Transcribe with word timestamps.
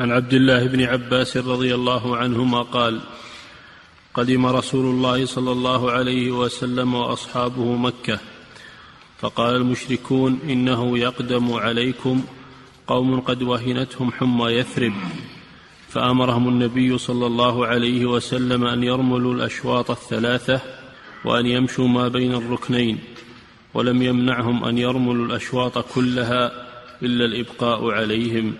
عن 0.00 0.12
عبد 0.12 0.34
الله 0.34 0.66
بن 0.66 0.82
عباس 0.82 1.36
رضي 1.36 1.74
الله 1.74 2.16
عنهما 2.16 2.62
قال 2.62 3.00
قدم 4.14 4.46
رسول 4.46 4.84
الله 4.84 5.26
صلى 5.26 5.52
الله 5.52 5.90
عليه 5.90 6.30
وسلم 6.30 6.94
وأصحابه 6.94 7.76
مكة 7.76 8.18
فقال 9.18 9.56
المشركون 9.56 10.38
إنه 10.44 10.98
يقدم 10.98 11.52
عليكم 11.52 12.24
قوم 12.86 13.20
قد 13.20 13.42
وهنتهم 13.42 14.12
حمى 14.12 14.50
يثرب 14.50 14.92
فأمرهم 15.88 16.48
النبي 16.48 16.98
صلى 16.98 17.26
الله 17.26 17.66
عليه 17.66 18.06
وسلم 18.06 18.64
أن 18.64 18.82
يرملوا 18.82 19.34
الأشواط 19.34 19.90
الثلاثة 19.90 20.60
وأن 21.24 21.46
يمشوا 21.46 21.88
ما 21.88 22.08
بين 22.08 22.34
الركنين 22.34 22.98
ولم 23.74 24.02
يمنعهم 24.02 24.64
أن 24.64 24.78
يرملوا 24.78 25.26
الأشواط 25.26 25.78
كلها 25.78 26.66
إلا 27.02 27.24
الإبقاء 27.24 27.90
عليهم. 27.90 28.54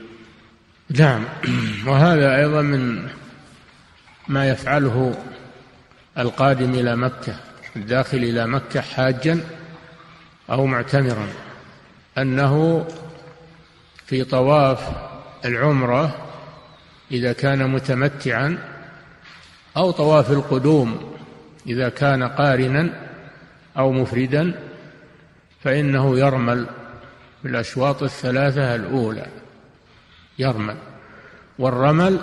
نعم. 0.90 1.24
وهذا 1.86 2.36
أيضا 2.36 2.62
من 2.62 3.08
ما 4.28 4.48
يفعله 4.48 5.14
القادم 6.18 6.74
إلى 6.74 6.96
مكة 6.96 7.36
الداخل 7.76 8.16
إلى 8.16 8.46
مكة 8.46 8.80
حاجا 8.80 9.40
أو 10.50 10.66
معتمرا 10.66 11.28
أنه 12.18 12.86
في 14.06 14.24
طواف 14.24 14.88
العمرة 15.44 16.16
إذا 17.10 17.32
كان 17.32 17.70
متمتعا 17.70 18.58
أو 19.76 19.90
طواف 19.90 20.30
القدوم 20.30 21.16
إذا 21.66 21.88
كان 21.88 22.22
قارنا 22.22 22.90
أو 23.78 23.92
مفردا 23.92 24.52
فإنه 25.64 26.18
يرمل 26.18 26.66
بالأشواط 27.44 28.02
الثلاثة 28.02 28.74
الأولى. 28.74 29.26
يرمل. 30.38 30.76
والرمل 31.58 32.20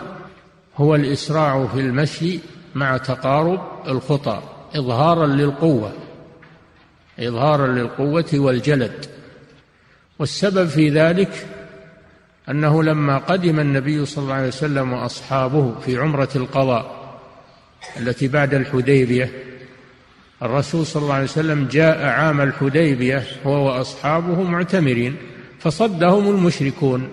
هو 0.78 0.96
الإسراع 0.96 1.68
في 1.68 1.80
المشي 1.80 2.40
مع 2.76 2.98
تقارب 2.98 3.62
الخطى 3.88 4.42
إظهارا 4.76 5.28
للقوة 5.28 5.94
إظهارا 7.20 7.68
للقوة 7.68 8.30
والجلد. 8.34 9.06
والسبب 10.20 10.68
في 10.68 10.90
ذلك 10.90 11.48
أنه 12.50 12.84
لما 12.84 13.18
قدم 13.18 13.60
النبي 13.60 14.06
صلى 14.06 14.24
الله 14.24 14.36
عليه 14.36 14.48
وسلم 14.48 14.94
وأصحابه 14.94 15.80
في 15.80 15.98
عمرة 15.98 16.30
القضاء 16.36 17.04
التي 18.00 18.28
بعد 18.28 18.54
الحديبية 18.54 19.32
الرسول 20.42 20.86
صلى 20.86 21.04
الله 21.04 21.14
عليه 21.14 21.24
وسلم 21.24 21.68
جاء 21.72 22.06
عام 22.06 22.42
الحديبية 22.42 23.24
هو 23.46 23.68
وأصحابه 23.68 24.44
معتمرين 24.44 25.16
فصدهم 25.60 26.30
المشركون. 26.30 27.10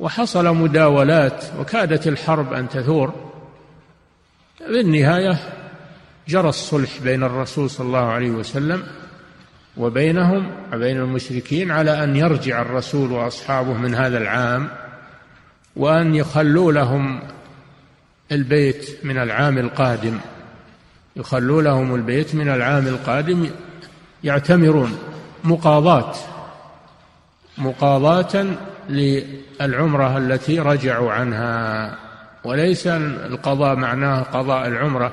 وحصل 0.00 0.56
مداولات 0.56 1.44
وكادت 1.58 2.06
الحرب 2.06 2.52
أن 2.52 2.68
تثور. 2.68 3.14
بالنهاية 4.68 5.38
جرى 6.28 6.48
الصلح 6.48 6.98
بين 7.02 7.22
الرسول 7.22 7.70
صلى 7.70 7.86
الله 7.86 8.06
عليه 8.06 8.30
وسلم 8.30 8.82
وبينهم 9.76 10.50
وبين 10.72 10.96
المشركين 10.96 11.70
على 11.70 12.04
أن 12.04 12.16
يرجع 12.16 12.62
الرسول 12.62 13.12
وأصحابه 13.12 13.72
من 13.72 13.94
هذا 13.94 14.18
العام 14.18 14.68
وأن 15.76 16.14
يخلوا 16.14 16.72
لهم 16.72 17.20
البيت 18.32 18.98
من 19.04 19.18
العام 19.18 19.58
القادم. 19.58 20.18
يخلوا 21.16 21.62
لهم 21.62 21.94
البيت 21.94 22.34
من 22.34 22.48
العام 22.48 22.86
القادم 22.86 23.50
يعتمرون 24.24 24.98
مقاضاة 25.44 26.14
مقاضاة 27.58 28.46
للعمرة 28.88 30.18
التي 30.18 30.60
رجعوا 30.60 31.12
عنها 31.12 31.94
وليس 32.44 32.86
القضاء 32.86 33.76
معناه 33.76 34.22
قضاء 34.22 34.68
العمرة 34.68 35.12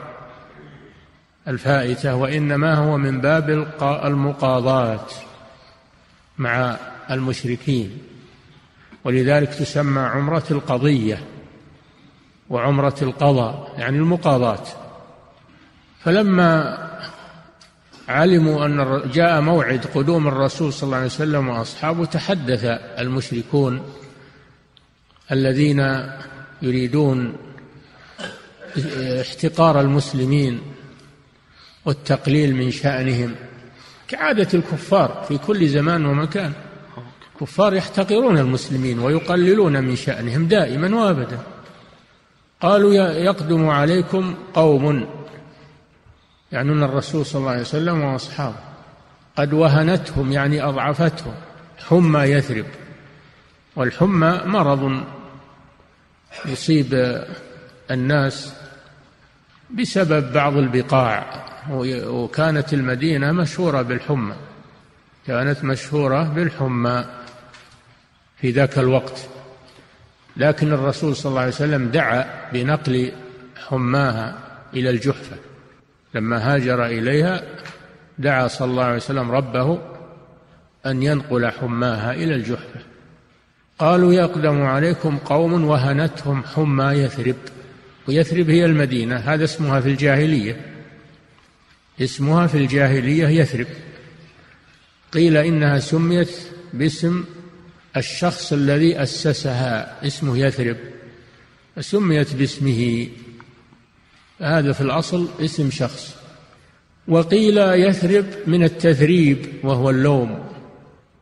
الفائتة 1.48 2.16
وإنما 2.16 2.76
هو 2.76 2.98
من 2.98 3.22
باب 3.22 3.50
المقاضاة 3.82 5.06
مع 6.38 6.78
المشركين. 7.12 8.02
ولذلك 9.04 9.50
تسمى 9.50 10.02
عمرة 10.02 10.44
القضية 10.52 11.24
وعمرة 12.50 12.96
القضاء 13.02 13.76
يعني 13.78 13.98
المقاضاة. 13.98 14.64
فلما 16.04 16.78
علموا 18.08 18.66
أن 18.66 19.02
جاء 19.14 19.42
موعد 19.42 19.86
قدوم 19.96 20.28
الرسول 20.28 20.74
صلى 20.74 20.88
الله 20.88 20.98
عليه 20.98 21.06
وسلم 21.06 21.48
وأصحابه 21.48 22.06
تحدث 22.06 22.64
المشركون 23.00 23.82
الذين 25.32 26.10
يريدون 26.62 27.38
احتقار 29.22 29.82
المسلمين 29.82 30.62
والتقليل 31.86 32.56
من 32.56 32.72
شأنهم. 32.72 33.36
كعادة 34.08 34.48
الكفار 34.54 35.26
في 35.28 35.38
كل 35.38 35.68
زمان 35.68 36.06
ومكان. 36.06 36.54
الكفار 37.34 37.74
يحتقرون 37.74 38.38
المسلمين 38.38 39.00
ويقللون 39.00 39.84
من 39.84 39.96
شأنهم 39.96 40.48
دائما 40.48 40.96
وأبدا. 40.96 41.40
قالوا 42.62 42.94
يقدم 43.14 43.70
عليكم 43.70 44.36
قوم 44.54 45.08
يعنون 46.52 46.84
الرسول 46.84 47.26
صلى 47.26 47.40
الله 47.40 47.52
عليه 47.52 47.62
وسلم 47.62 48.02
واصحابه 48.02 48.56
قد 49.38 49.54
وهنتهم 49.54 50.32
يعني 50.32 50.64
أضعفتهم. 50.64 51.34
حمى 51.88 52.20
يثرب. 52.20 52.66
والحمى 53.76 54.42
مرض 54.46 55.04
يصيب 56.46 57.24
الناس 57.92 58.54
بسبب 59.70 60.34
بعض 60.34 60.58
البقاع. 60.58 61.46
وكانت 62.08 62.74
المدينة 62.74 63.32
مشهورة 63.32 63.82
بالحمى. 63.82 64.36
كانت 65.28 65.64
مشهورة 65.64 66.24
بالحمى 66.24 67.06
في 68.38 68.52
ذاك 68.52 68.80
الوقت. 68.80 69.28
لكن 70.38 70.74
الرسول 70.74 71.16
صلى 71.16 71.30
الله 71.30 71.42
عليه 71.42 71.52
وسلم 71.52 71.88
دعا 71.88 72.50
بنقل 72.54 73.12
حماها 73.68 74.36
إلى 74.74 74.90
الجحفة. 74.90 75.36
لما 76.16 76.38
هاجر 76.54 76.86
إليها 76.86 77.44
دعا 78.20 78.48
صلى 78.48 78.72
الله 78.72 78.84
عليه 78.84 78.96
وسلم 78.96 79.32
ربه 79.32 79.80
أن 80.86 81.04
ينقل 81.04 81.52
حماها 81.52 82.14
إلى 82.14 82.36
الجحفة. 82.36 82.80
قالوا 83.80 84.14
يقدم 84.14 84.62
عليكم 84.62 85.18
قوم 85.18 85.66
وهنتهم 85.66 86.44
حمى 86.44 86.86
يثرب 86.86 87.36
ويثرب 88.08 88.50
هي 88.50 88.66
المدينة 88.66 89.16
هذا 89.16 89.44
اسمها 89.44 89.80
في 89.80 89.90
الجاهلية. 89.90 90.62
اسمها 92.02 92.48
في 92.48 92.58
الجاهلية 92.58 93.28
يثرب. 93.28 93.68
قيل 95.12 95.38
إنها 95.38 95.80
سميت 95.80 96.32
باسم 96.74 97.24
الشخص 97.98 98.54
الذي 98.54 99.04
أسسها 99.04 100.08
اسمه 100.08 100.38
يثرب. 100.38 100.78
فسميت 101.76 102.36
باسمه. 102.36 103.08
هذا 104.42 104.72
في 104.72 104.82
الأصل 104.82 105.28
اسم 105.40 105.72
شخص. 105.72 106.16
وقيل 107.08 107.58
يثرب 107.58 108.26
من 108.48 108.64
التثريب 108.64 109.46
وهو 109.64 109.90
اللوم. 109.90 110.46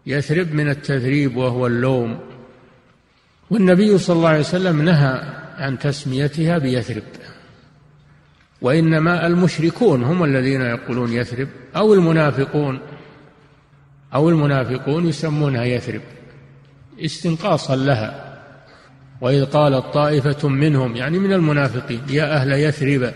يثرب 0.06 0.54
من 0.54 0.70
التثريب 0.70 1.38
وهو 1.38 1.68
اللوم. 1.68 2.20
والنبي 3.50 3.98
صلى 3.98 4.16
الله 4.16 4.30
عليه 4.30 4.40
وسلم 4.40 4.82
نهى 4.82 5.22
عن 5.58 5.80
تسميتها 5.80 6.58
بيثرب. 6.58 7.04
وإنما 8.62 9.28
المشركون 9.28 10.04
هم 10.04 10.24
الذين 10.24 10.62
يقولون 10.62 11.14
يثرب 11.14 11.48
أو 11.76 11.94
المنافقون 11.94 12.80
أو 14.14 14.30
المنافقون 14.30 15.08
يسمونها 15.08 15.64
يثرب. 15.64 16.02
استنقاصا 17.00 17.76
لها. 17.76 18.33
وإذ 19.22 19.46
قالت 19.46 19.86
طائفة 19.86 20.50
منهم 20.50 20.96
يعني 20.96 21.20
من 21.20 21.34
المنافقين 21.34 22.02
يا 22.10 22.36
أهل 22.36 22.52
يثرب 22.52 23.14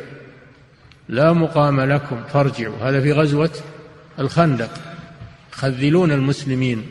لا 1.10 1.34
مقام 1.34 1.82
لكم 1.82 2.24
فارجعوا. 2.24 2.78
هذا 2.78 3.02
في 3.02 3.12
غزوة 3.12 3.52
الخندق. 4.20 4.70
خذلون 5.52 6.12
المسلمين. 6.12 6.86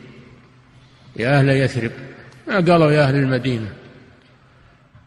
يا 1.15 1.39
أهل 1.39 1.49
يثرب. 1.49 1.91
ما 2.47 2.55
قالوا 2.55 2.91
يا 2.91 3.03
أهل 3.03 3.15
المدينة؟ 3.15 3.67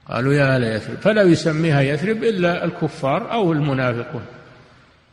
قالوا 0.08 0.35
يا 0.35 0.55
أهل 0.55 0.62
يثرب. 0.62 0.96
فلا 0.96 1.23
يسميها 1.23 1.81
يثرب 1.81 2.25
إلا 2.25 2.64
الكفار 2.64 3.32
أو 3.32 3.53
المنافقون. 3.53 4.23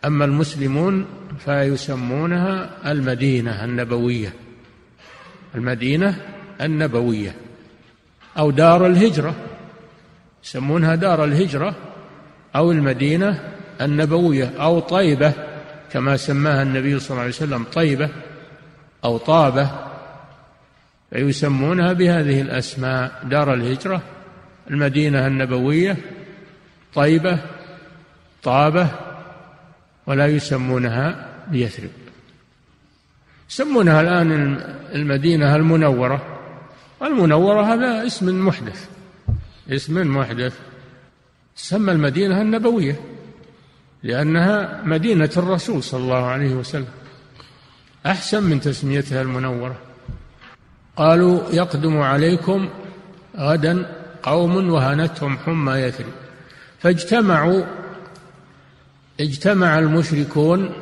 أما 0.06 0.26
المسلمون 0.26 1.06
فيسمونها 1.40 2.70
المدينة 2.92 3.64
النبوية. 3.64 4.34
المدينة 5.56 6.16
النبوية. 6.62 7.36
أو 8.38 8.52
دار 8.52 8.88
الهجرة. 8.88 9.36
يسمونها 10.44 10.96
دار 10.96 11.24
الهجرة 11.24 11.76
أو 12.56 12.72
المدينة 12.72 13.44
النبوية 13.82 14.52
أو 14.60 14.80
طيبة 14.80 15.34
كما 15.92 16.18
سماها 16.18 16.64
النبي 16.64 17.00
صلى 17.00 17.10
الله 17.10 17.22
عليه 17.22 17.32
وسلم 17.32 17.64
طيبة 17.64 18.10
أو 19.06 19.18
طابة. 19.18 19.70
فيسمونها 21.10 21.94
بهذه 21.94 22.42
الأسماء 22.42 23.24
دار 23.24 23.54
الهجرة 23.54 24.02
المدينة 24.70 25.28
النبوية 25.28 25.98
طيبة 26.94 27.40
طابة 28.44 28.88
ولا 30.08 30.28
يسمونها 30.28 31.28
بيثرب 31.52 31.90
يسمونها 33.50 34.02
الآن 34.02 34.62
المدينة 34.96 35.56
المنورة. 35.56 36.37
المنورة 37.04 37.74
هذا 37.74 38.08
اسم 38.08 38.46
محدث. 38.48 38.88
اسم 39.70 40.18
محدث 40.18 40.54
تسمى 41.56 41.92
المدينة 41.92 42.42
النبوية 42.42 43.00
لأنها 44.04 44.82
مدينة 44.84 45.30
الرسول 45.38 45.84
صلى 45.84 46.00
الله 46.00 46.26
عليه 46.26 46.54
وسلم. 46.54 46.88
أحسن 48.06 48.44
من 48.44 48.62
تسميتها 48.62 49.22
المنورة. 49.22 49.76
قالوا 50.96 51.52
يقدم 51.52 51.98
عليكم 51.98 52.70
غدا 53.38 53.96
قوم 54.24 54.70
وهنتهم 54.70 55.38
حمى 55.38 55.74
يثرب 55.74 56.14
فاجتمعوا 56.80 57.64
اجتمع 59.20 59.80
المشركون 59.80 60.74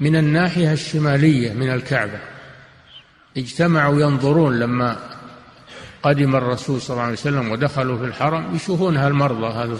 من 0.00 0.16
الناحية 0.16 0.72
الشمالية 0.72 1.52
من 1.52 1.70
الكعبة. 1.70 2.31
اجتمعوا 3.36 4.00
ينظرون 4.00 4.58
لما 4.58 4.96
قدم 6.02 6.36
الرسول 6.36 6.80
صلى 6.80 6.94
الله 6.94 7.02
عليه 7.02 7.12
وسلم 7.12 7.50
ودخلوا 7.50 7.98
في 7.98 8.04
الحرم 8.04 8.54
يشوفون 8.54 8.96
هالمرضى 8.96 9.46
هذا. 9.46 9.76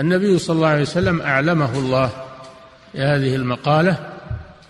النبي 0.00 0.38
صلى 0.38 0.56
الله 0.56 0.68
عليه 0.68 0.82
وسلم 0.82 1.20
أعلمه 1.20 1.78
الله 1.78 2.10
هذه 2.94 3.36
المقالة 3.36 3.96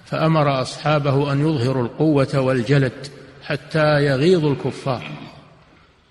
فأمر 0.05 0.63
أصحابه 0.63 1.33
أن 1.33 1.41
يظهروا 1.41 1.83
القوة 1.83 2.39
والجلد 2.39 3.09
حتى 3.43 4.05
يغيظ 4.05 4.45
الكفار. 4.45 5.03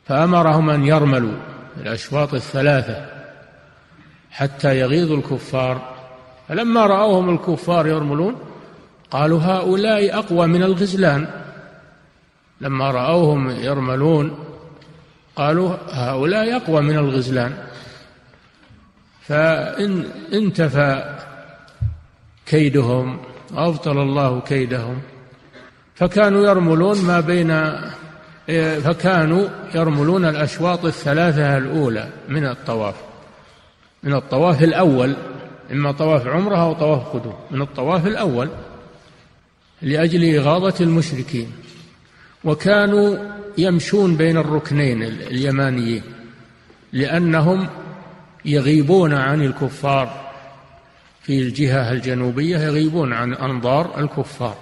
فأمرهم 0.07 0.69
أن 0.69 0.85
يرملوا 0.85 1.38
الأشواط 1.77 2.33
الثلاثة 2.33 3.05
حتى 4.31 4.79
يغيظ 4.79 5.11
الكفار. 5.11 5.95
فلما 6.49 6.85
رأوهم 6.85 7.29
الكفار 7.29 7.88
يرملون 7.88 8.50
قالوا 9.11 9.39
هؤلاء 9.41 10.19
أقوى 10.19 10.47
من 10.47 10.63
الغزلان. 10.63 11.27
لما 12.61 12.91
رأوهم 12.91 13.49
يرملون 13.49 14.39
قالوا 15.35 15.75
هؤلاء 15.91 16.55
أقوى 16.55 16.81
من 16.81 16.97
الغزلان. 16.97 17.53
فإن 19.21 20.05
انتفى 20.33 21.17
كيدهم 22.45 23.19
وأبطل 23.53 23.97
الله 23.97 24.41
كيدهم. 24.41 25.01
فكانوا 25.95 26.47
يرملون 26.47 27.01
ما 27.05 27.19
بين 27.19 27.71
فكانوا 28.81 29.47
يرملون 29.75 30.25
الأشواط 30.25 30.85
الثلاثة 30.85 31.57
الأولى 31.57 32.09
من 32.29 32.45
الطواف. 32.45 32.95
من 34.03 34.13
الطواف 34.13 34.63
الأول 34.63 35.15
إما 35.71 35.91
طواف 35.91 36.27
عمرة 36.27 36.55
أو 36.55 36.73
طواف 36.73 37.07
قدوم. 37.07 37.35
من 37.51 37.61
الطواف 37.61 38.07
الأول 38.07 38.49
لأجل 39.81 40.35
إغاظة 40.35 40.83
المشركين. 40.83 41.51
وكانوا 42.43 43.17
يمشون 43.57 44.15
بين 44.17 44.37
الركنين 44.37 45.03
اليمانيين 45.03 46.03
لأنهم 46.93 47.67
يغيبون 48.45 49.13
عن 49.13 49.41
الكفار. 49.41 50.31
في 51.21 51.41
الجهة 51.41 51.91
الجنوبية 51.91 52.57
يغيبون 52.57 53.13
عن 53.13 53.33
أنظار 53.33 53.99
الكفار 53.99 54.57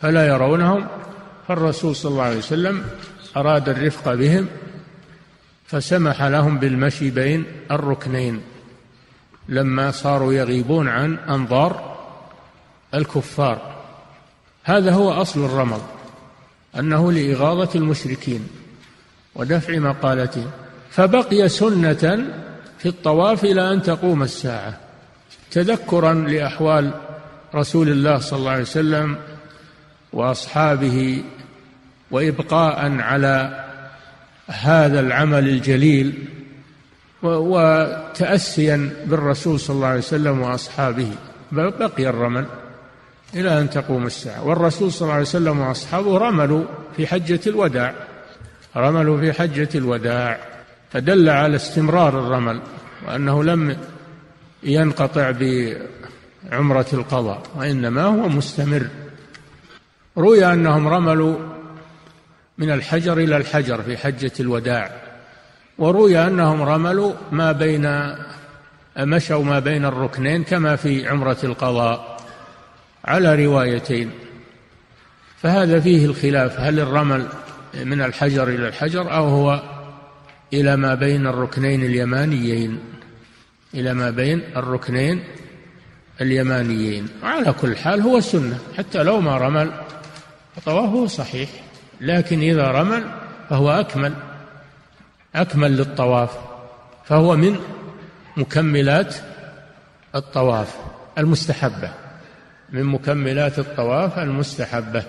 فلا 0.00 0.26
يرونهم. 0.26 0.86
فالرسول 1.48 1.96
صلى 1.96 2.10
الله 2.12 2.22
عليه 2.22 2.38
وسلم 2.38 2.84
أراد 3.36 3.68
الرفق 3.68 4.14
بهم 4.14 4.46
فسمح 5.66 6.22
لهم 6.22 6.58
بالمشي 6.58 7.10
بين 7.10 7.44
الركنين 7.70 8.40
لما 9.48 9.90
صاروا 9.90 10.32
يغيبون 10.32 10.88
عن 10.88 11.14
أنظار 11.14 11.98
الكفار. 12.94 13.77
هذا 14.68 14.92
هو 14.92 15.12
أصل 15.12 15.44
الرمض 15.44 15.82
أنه 16.78 17.12
لإغاظة 17.12 17.68
المشركين 17.74 18.48
ودفع 19.34 19.78
مقالتهم 19.78 20.50
فبقي 20.90 21.48
سنة 21.48 22.26
في 22.78 22.86
الطواف 22.86 23.44
إلى 23.44 23.72
أن 23.72 23.82
تقوم 23.82 24.22
الساعة 24.22 24.78
تذكرا 25.50 26.14
لأحوال 26.14 26.90
رسول 27.54 27.88
الله 27.88 28.18
صلى 28.18 28.38
الله 28.38 28.50
عليه 28.50 28.62
وسلم 28.62 29.16
وأصحابه 30.12 31.24
وإبقاء 32.10 33.00
على 33.00 33.64
هذا 34.46 35.00
العمل 35.00 35.48
الجليل 35.48 36.24
وتأسيا 37.22 38.90
بالرسول 39.06 39.60
صلى 39.60 39.76
الله 39.76 39.86
عليه 39.86 39.98
وسلم 39.98 40.40
وأصحابه. 40.40 41.10
بقي 41.52 42.08
الرمل. 42.08 42.46
إلى 43.34 43.60
أن 43.60 43.70
تقوم 43.70 44.06
الساعة. 44.06 44.44
والرسول 44.44 44.92
صلى 44.92 45.02
الله 45.02 45.12
عليه 45.12 45.22
وسلم 45.22 45.60
وأصحابه 45.60 46.18
رملوا 46.18 46.64
في 46.96 47.06
حجة 47.06 47.40
الوداع. 47.46 47.94
رملوا 48.76 49.20
في 49.20 49.32
حجة 49.32 49.68
الوداع. 49.74 50.38
فدل 50.92 51.28
على 51.28 51.56
استمرار 51.56 52.18
الرمل 52.18 52.60
وأنه 53.06 53.44
لم 53.44 53.76
ينقطع 54.62 55.30
بعمرة 55.30 56.86
القضاء 56.92 57.42
وإنما 57.56 58.02
هو 58.02 58.28
مستمر. 58.28 58.86
روي 60.18 60.52
أنهم 60.52 60.88
رملوا 60.88 61.36
من 62.58 62.70
الحجر 62.70 63.18
إلى 63.18 63.36
الحجر 63.36 63.82
في 63.82 63.96
حجة 63.96 64.32
الوداع. 64.40 64.90
وروي 65.78 66.18
أنهم 66.18 66.62
رملوا 66.62 67.12
ما 67.32 67.52
بين 67.52 68.14
مشوا 68.98 69.44
ما 69.44 69.58
بين 69.58 69.84
الركنين 69.84 70.44
كما 70.44 70.76
في 70.76 71.08
عمرة 71.08 71.38
القضاء. 71.44 72.17
على 73.04 73.46
روايتين. 73.46 74.10
فهذا 75.42 75.80
فيه 75.80 76.06
الخلاف 76.06 76.60
هل 76.60 76.80
الرمل 76.80 77.26
من 77.84 78.02
الحجر 78.02 78.48
إلى 78.48 78.68
الحجر 78.68 79.14
أو 79.16 79.28
هو 79.28 79.62
إلى 80.52 80.76
ما 80.76 80.94
بين 80.94 81.26
الركنين 81.26 81.82
اليمانيين؟ 81.84 82.78
إلى 83.74 83.94
ما 83.94 84.10
بين 84.10 84.42
الركنين 84.56 85.24
اليمانيين. 86.20 87.08
على 87.22 87.52
كل 87.52 87.76
حال 87.76 88.00
هو 88.00 88.20
سنة 88.20 88.58
حتى 88.78 89.02
لو 89.02 89.20
ما 89.20 89.38
رمل 89.38 89.72
طوافه 90.64 91.06
صحيح 91.06 91.48
لكن 92.00 92.40
إذا 92.40 92.70
رمل 92.70 93.04
فهو 93.50 93.70
أكمل 93.70 94.14
أكمل 95.34 95.76
للطواف 95.76 96.30
فهو 97.04 97.36
من 97.36 97.56
مكملات 98.36 99.14
الطواف 100.14 100.76
المستحبة. 101.18 102.07
من 102.72 102.84
مكملات 102.84 103.58
الطواف 103.58 104.18
المستحبة. 104.18 105.04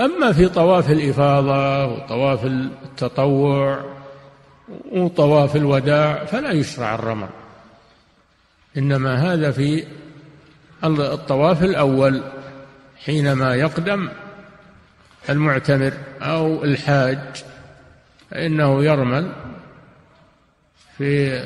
أما 0.00 0.32
في 0.32 0.48
طواف 0.48 0.90
الإفاضة 0.90 1.86
وطواف 1.86 2.44
التطوع 2.44 3.84
وطواف 4.92 5.56
الوداع 5.56 6.24
فلا 6.24 6.50
يشرع 6.50 6.94
الرمل 6.94 7.28
إنما 8.76 9.32
هذا 9.32 9.50
في 9.50 9.84
الطواف 10.84 11.62
الأول 11.62 12.22
حينما 13.04 13.54
يقدم 13.54 14.08
المعتمر 15.30 15.92
أو 16.22 16.64
الحاج 16.64 17.18
فإنه 18.30 18.84
يرمل 18.84 19.32
في 20.98 21.42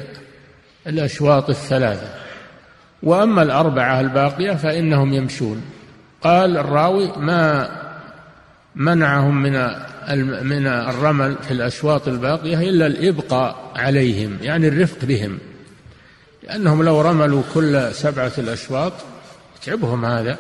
الأشواط 0.87 1.50
الثلاثة. 1.50 2.27
وأما 3.02 3.43
الأربعة 3.43 4.00
الباقية 4.00 4.52
فإنهم 4.52 5.12
يمشون. 5.12 5.62
قال 6.23 6.57
الراوي 6.57 7.12
ما 7.17 7.71
منعهم 8.76 9.43
من 9.43 9.52
من 10.47 10.67
الرمل 10.67 11.37
في 11.43 11.50
الأشواط 11.50 12.09
الباقية 12.09 12.71
إلا 12.71 12.87
الإبقاء 12.87 13.73
عليهم 13.76 14.38
يعني 14.43 14.69
الرفق 14.69 15.05
بهم. 15.05 15.38
لأنهم 16.43 16.83
لو 16.83 17.00
رملوا 17.00 17.43
كل 17.55 17.93
سبعة 17.93 18.33
الأشواط 18.38 18.93
يتعبهم 19.62 20.05
هذا. 20.05 20.38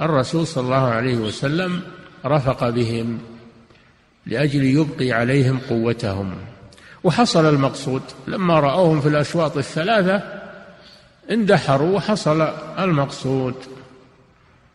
الرسول 0.00 0.46
صلى 0.46 0.64
الله 0.64 0.88
عليه 0.88 1.16
وسلم 1.16 1.82
رفق 2.26 2.68
بهم 2.68 3.18
لأجل 4.26 4.64
يبقي 4.64 5.12
عليهم 5.12 5.60
قوتهم. 5.68 6.34
وحصل 7.04 7.48
المقصود 7.48 8.02
لما 8.28 8.60
رأوهم 8.60 9.00
في 9.00 9.08
الأشواط 9.08 9.56
الثلاثة 9.56 10.39
اندحروا 11.30 11.96
وحصل 11.96 12.40
المقصود. 12.78 13.54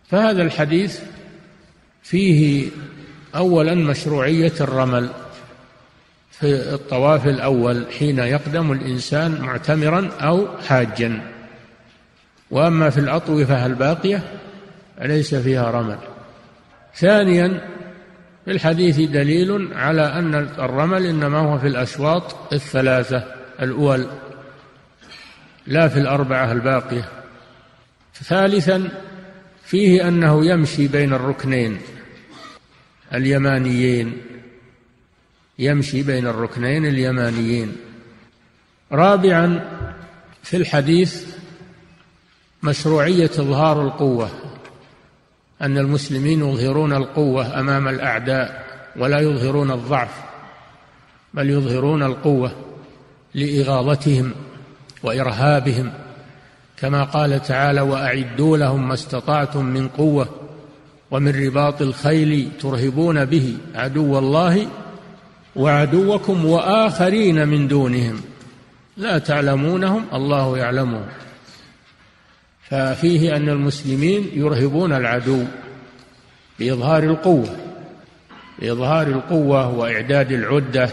فهذا 0.10 0.42
الحديث 0.42 1.00
فيه 2.04 2.70
اولا 3.36 3.76
مشروعية 3.76 4.54
الرمل 4.62 5.10
في 6.32 6.74
الطواف 6.74 7.28
الأول 7.28 7.86
حين 8.00 8.20
يقدم 8.20 8.72
الإنسان 8.72 9.42
معتمرا 9.42 10.10
أو 10.22 10.48
حاجا. 10.68 11.22
وأما 12.52 12.90
في 12.90 13.00
الاطوفه 13.00 13.66
الباقية 13.66 14.24
فليس 14.98 15.36
فيها 15.36 15.72
رمل. 15.72 15.98
ثانيا 16.96 17.62
في 18.46 18.52
الحديث 18.52 19.00
دليل 19.00 19.74
على 19.74 20.02
أن 20.02 20.36
الرمل 20.36 21.06
إنما 21.06 21.40
هو 21.40 21.60
في 21.60 21.68
الأشواط 21.68 22.54
الثلاثة 22.54 23.24
الأول. 23.62 24.08
لا 25.68 25.88
في 25.88 26.00
الأربعة 26.00 26.52
الباقية. 26.52 27.10
ثالثا 28.14 28.90
فيه 29.64 30.08
أنه 30.08 30.46
يمشي 30.46 30.88
بين 30.88 31.14
الركنين 31.14 31.82
اليمانيين. 33.14 34.22
يمشي 35.60 36.04
بين 36.04 36.28
الركنين 36.28 36.86
اليمانيين. 36.86 37.76
رابعا 38.92 39.72
في 40.44 40.58
الحديث 40.58 41.36
مشروعية 42.64 43.32
إظهار 43.40 43.82
القوة 43.82 44.30
أن 45.62 45.78
المسلمين 45.78 46.40
يظهرون 46.40 46.94
القوة 46.94 47.60
أمام 47.60 47.88
الأعداء 47.88 48.66
ولا 48.96 49.20
يظهرون 49.20 49.72
الضعف 49.72 50.24
بل 51.34 51.50
يظهرون 51.50 52.04
القوة 52.04 52.52
لإغاظتهم. 53.34 54.34
وإرهابهم 55.06 55.92
كما 56.78 57.04
قال 57.04 57.42
تعالى 57.42 57.82
وأعدوا 57.82 58.58
لهم 58.58 58.88
ما 58.88 58.94
استطعتم 58.94 59.66
من 59.66 59.88
قوة 59.88 60.28
ومن 61.12 61.46
رباط 61.46 61.82
الخيل 61.82 62.52
ترهبون 62.62 63.26
به 63.26 63.58
عدو 63.76 64.20
الله 64.20 64.68
وعدوكم 65.56 66.46
وآخرين 66.46 67.48
من 67.48 67.68
دونهم. 67.68 68.22
لا 68.98 69.18
تعلمونهم 69.18 70.06
الله 70.14 70.58
يعلمهم. 70.58 71.06
ففيه 72.70 73.36
أن 73.36 73.50
المسلمين 73.50 74.30
يرهبون 74.34 74.94
العدو 74.94 75.44
بإظهار 76.60 77.04
القوة 77.04 77.56
بإظهار 78.60 79.08
القوة 79.08 79.70
وإعداد 79.70 80.32
العدة 80.32 80.90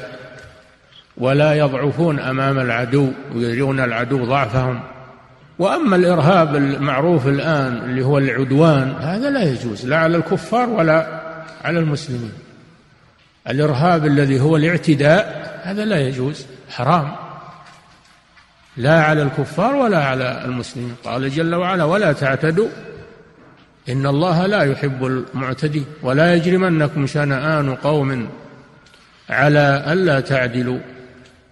ولا 1.16 1.54
يضعفون 1.54 2.19
أمام 2.19 2.59
العدو 2.59 3.09
ويرون 3.35 3.81
العدو 3.81 4.25
ضعفهم. 4.25 4.81
وأما 5.59 5.97
الإرهاب 5.97 6.57
المعروف 6.57 7.26
الآن 7.26 7.76
اللي 7.76 8.04
هو 8.04 8.19
العدوان 8.19 8.95
هذا 9.00 9.31
لا 9.31 9.42
يجوز 9.42 9.87
لا 9.87 9.99
على 9.99 10.16
الكفار 10.16 10.69
ولا 10.69 11.21
على 11.64 11.78
المسلمين. 11.78 12.33
الإرهاب 13.49 14.07
الذي 14.07 14.40
هو 14.40 14.57
الاعتداء 14.57 15.52
هذا 15.62 15.85
لا 15.85 16.00
يجوز 16.00 16.47
حرام. 16.71 17.12
لا 18.76 19.02
على 19.02 19.23
الكفار 19.23 19.75
ولا 19.75 20.04
على 20.04 20.42
المسلمين. 20.45 20.95
قال 21.04 21.31
جل 21.31 21.54
وعلا 21.54 21.85
ولا 21.85 22.12
تعتدوا 22.12 22.69
إن 23.88 24.07
الله 24.07 24.47
لا 24.47 24.62
يحب 24.62 25.04
المعتدين 25.07 25.85
ولا 26.02 26.35
يجرمنكم 26.35 27.07
شنآن 27.07 27.75
قوم 27.75 28.28
على 29.31 29.85
ألا 29.88 30.21
تعدلوا. 30.21 30.78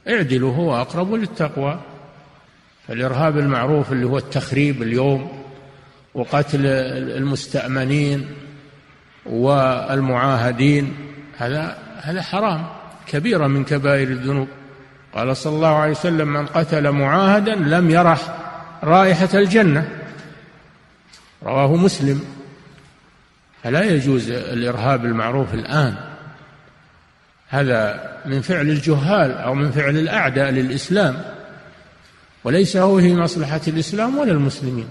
اعدلوا 0.08 0.54
هو 0.54 0.80
أقرب 0.80 1.14
للتقوى. 1.14 1.80
فالإرهاب 2.88 3.38
المعروف 3.38 3.92
اللي 3.92 4.06
هو 4.06 4.18
التخريب 4.18 4.82
اليوم 4.82 5.42
وقتل 6.14 6.66
المستأمنين 7.16 8.28
والمعاهدين 9.26 10.96
هذا 11.38 11.78
هذا 12.00 12.22
حرام 12.22 12.66
كبيرة 13.06 13.46
من 13.46 13.64
كبائر 13.64 14.08
الذنوب. 14.08 14.48
قال 15.14 15.36
صلى 15.36 15.56
الله 15.56 15.74
عليه 15.74 15.90
وسلم 15.90 16.28
من 16.28 16.46
قتل 16.46 16.90
معاهدا 16.90 17.54
لم 17.54 17.90
يرح 17.90 18.20
رائحة 18.84 19.28
الجنة. 19.34 19.88
رواه 21.42 21.76
مسلم. 21.76 22.24
فلا 23.62 23.84
يجوز 23.84 24.30
الإرهاب 24.30 25.04
المعروف 25.04 25.54
الآن. 25.54 26.09
هذا 27.50 28.10
من 28.26 28.40
فعل 28.40 28.70
الجهال 28.70 29.30
أو 29.32 29.54
من 29.54 29.70
فعل 29.70 29.96
الأعداء 29.96 30.50
للإسلام 30.50 31.22
وليس 32.44 32.76
هو 32.76 33.00
في 33.00 33.14
مصلحة 33.14 33.60
الإسلام 33.68 34.18
ولا 34.18 34.32
المسلمين 34.32 34.86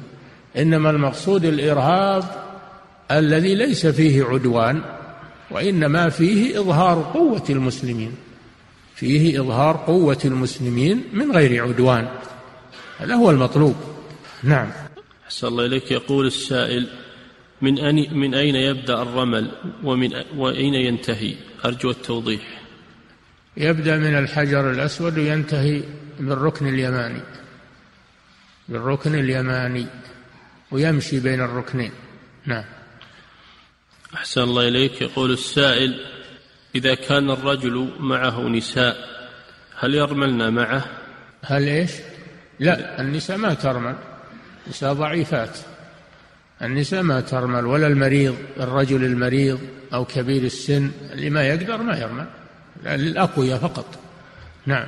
إنما 0.57 0.89
المقصود 0.89 1.45
الإرهاب 1.45 2.23
الذي 3.11 3.55
ليس 3.55 3.87
فيه 3.87 4.23
عدوان 4.23 4.81
وإنما 5.51 6.09
فيه 6.09 6.59
إظهار 6.59 7.11
قوة 7.13 7.43
المسلمين 7.49 8.15
فيه 8.95 9.41
إظهار 9.41 9.75
قوة 9.87 10.19
المسلمين 10.25 11.03
من 11.13 11.31
غير 11.31 11.67
عدوان 11.67 12.07
هذا 12.99 13.15
هو 13.15 13.31
المطلوب. 13.31 13.75
نعم. 14.43 14.67
أحسن 15.25 15.47
الله 15.47 15.65
إليك. 15.65 15.91
يقول 15.91 16.27
السائل 16.27 16.87
من 17.61 17.73
من 18.19 18.33
أين 18.33 18.55
يبدأ 18.55 19.01
الرمل؟ 19.01 19.51
ومن 19.83 20.11
وأين 20.37 20.73
ينتهي؟ 20.73 21.35
أرجو 21.65 21.91
التوضيح. 21.91 22.61
يبدأ 23.57 23.97
من 23.97 24.17
الحجر 24.17 24.71
الأسود 24.71 25.17
وينتهي 25.17 25.83
بالركن 26.19 26.67
اليماني. 26.67 27.21
بالركن 28.69 29.15
اليماني 29.15 29.85
ويمشي 30.71 31.19
بين 31.19 31.41
الركنين. 31.41 31.91
نعم. 32.45 32.65
أحسن 34.15 34.41
الله 34.41 34.67
إليك. 34.67 35.01
يقول 35.01 35.31
السائل 35.31 36.05
إذا 36.75 36.95
كان 36.95 37.29
الرجل 37.29 37.91
معه 37.99 38.41
نساء 38.41 38.97
هل 39.79 39.95
يرملن 39.95 40.53
معه؟ 40.53 40.85
هل 41.45 41.67
إيش؟ 41.67 41.91
لا 42.59 43.01
النساء 43.01 43.37
ما 43.37 43.53
ترمل. 43.53 43.95
نساء 44.67 44.93
ضعيفات. 44.93 45.57
النساء 46.61 47.03
ما 47.03 47.21
ترمل 47.21 47.65
ولا 47.65 47.87
المريض 47.87 48.35
الرجل 48.59 49.03
المريض 49.03 49.59
أو 49.93 50.05
كبير 50.05 50.43
السن 50.43 50.91
اللي 51.13 51.29
ما 51.29 51.47
يقدر 51.47 51.77
ما 51.77 51.97
يرمل 51.97 52.25
للأقوياء 52.85 53.59
فقط. 53.59 53.85
نعم. 54.65 54.87